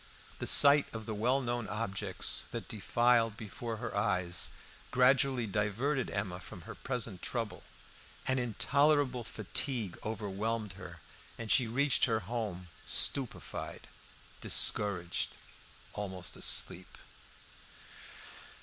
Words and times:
The 0.39 0.47
sight 0.47 0.91
of 0.95 1.05
the 1.05 1.13
well 1.13 1.41
known 1.41 1.67
objects 1.67 2.45
that 2.49 2.67
defiled 2.67 3.37
before 3.37 3.77
her 3.77 3.95
eyes 3.95 4.49
gradually 4.89 5.45
diverted 5.45 6.09
Emma 6.09 6.39
from 6.39 6.61
her 6.61 6.73
present 6.73 7.21
trouble. 7.21 7.61
An 8.27 8.39
intolerable 8.39 9.23
fatigue 9.23 9.95
overwhelmed 10.03 10.73
her, 10.73 11.01
and 11.37 11.51
she 11.51 11.67
reached 11.67 12.05
her 12.05 12.21
home 12.21 12.69
stupefied, 12.83 13.85
discouraged, 14.41 15.35
almost 15.93 16.35
asleep. 16.35 16.97